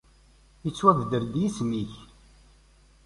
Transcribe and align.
Ittwabder-d 0.67 1.33
yisem-ik. 1.41 1.93